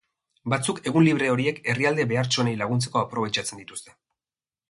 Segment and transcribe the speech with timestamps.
[0.53, 3.95] Batzuk egun libre horiek herrialde behartsuenei laguntzeko aprobetxatzen dituzte.